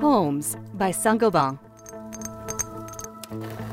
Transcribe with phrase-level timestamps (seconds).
[0.00, 1.58] Homes by Saint-Gobain.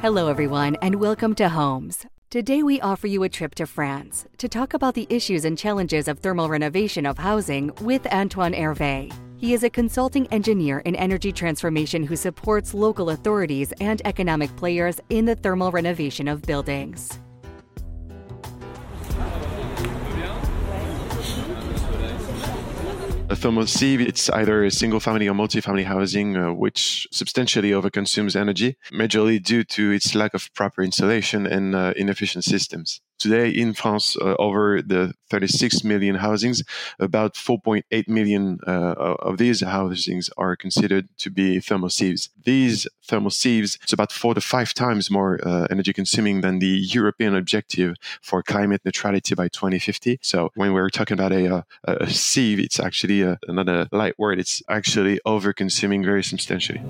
[0.00, 2.06] Hello, everyone, and welcome to Homes.
[2.30, 6.08] Today, we offer you a trip to France to talk about the issues and challenges
[6.08, 9.12] of thermal renovation of housing with Antoine Hervé.
[9.38, 15.00] He is a consulting engineer in energy transformation who supports local authorities and economic players
[15.10, 17.18] in the thermal renovation of buildings.
[23.30, 28.34] A thermal sieve, it's either a single family or multi-family housing, uh, which substantially overconsumes
[28.34, 33.02] energy, majorly due to its lack of proper insulation and uh, inefficient systems.
[33.18, 36.62] Today in France, uh, over the 36 million housings,
[36.98, 42.30] about 4.8 million uh, of these housings are considered to be thermal sieves.
[42.44, 46.66] These thermal sieves, it's about four to five times more uh, energy consuming than the
[46.66, 50.18] European objective for climate neutrality by 2050.
[50.22, 54.18] So when we're talking about a, uh, a, a sieve, it's actually a, another light
[54.18, 54.38] word.
[54.38, 56.80] It's actually over consuming very substantially.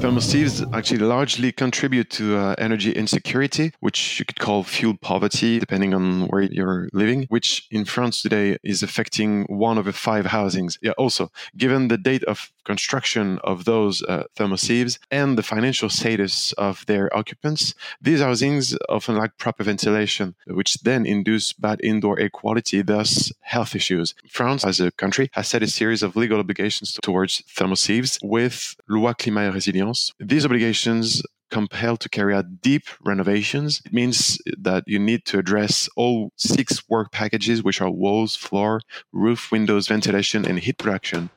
[0.00, 5.58] Thermal sieves actually largely contribute to uh, energy insecurity, which you could call fuel poverty,
[5.58, 10.78] depending on where you're living, which in France today is affecting one over five housings.
[10.82, 15.88] Yeah, also, given the date of construction of those uh, thermal sieves and the financial
[15.88, 22.18] status of their occupants, these housings often lack proper ventilation, which then induce bad indoor
[22.18, 24.14] air quality, thus health issues.
[24.28, 28.76] France, as a country, has set a series of legal obligations towards thermal sieves with
[28.88, 29.93] Loi Climat et Résilience.
[30.18, 33.80] These obligations compelled to carry out deep renovations.
[33.84, 38.80] It means that you need to address all six work packages, which are walls, floor,
[39.12, 41.30] roof, windows, ventilation, and heat production.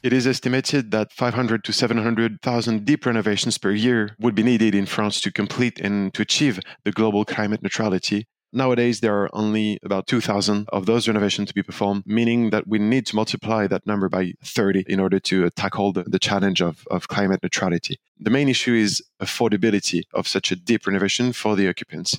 [0.00, 4.86] It is estimated that 500 to 700,000 deep renovations per year would be needed in
[4.86, 8.26] France to complete and to achieve the global climate neutrality.
[8.52, 12.78] Nowadays, there are only about 2,000 of those renovations to be performed, meaning that we
[12.78, 16.86] need to multiply that number by 30 in order to tackle the, the challenge of,
[16.90, 18.00] of climate neutrality.
[18.18, 22.16] The main issue is affordability of such a deep renovation for the occupants.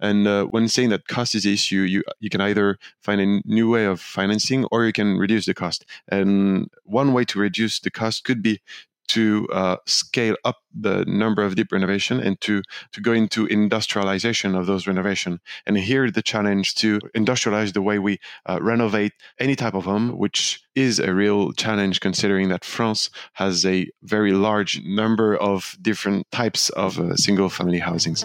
[0.00, 3.40] And uh, when saying that cost is the issue, you, you can either find a
[3.44, 5.84] new way of financing or you can reduce the cost.
[6.08, 8.60] And one way to reduce the cost could be
[9.08, 14.54] to uh, scale up the number of deep renovation and to to go into industrialization
[14.54, 15.40] of those renovation.
[15.66, 20.18] And here the challenge to industrialize the way we uh, renovate any type of home,
[20.18, 26.30] which is a real challenge considering that France has a very large number of different
[26.30, 28.24] types of uh, single family housings.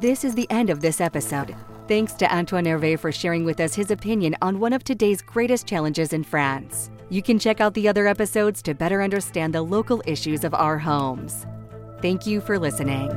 [0.00, 1.54] This is the end of this episode.
[1.90, 5.66] Thanks to Antoine Hervé for sharing with us his opinion on one of today's greatest
[5.66, 6.88] challenges in France.
[7.08, 10.78] You can check out the other episodes to better understand the local issues of our
[10.78, 11.46] homes.
[12.00, 13.10] Thank you for listening.